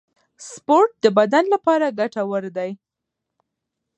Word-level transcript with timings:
سپورت 0.49 0.91
د 1.03 1.05
بدن 1.17 1.43
لپاره 1.53 1.95
ګټور 1.99 2.43
دی 2.57 2.71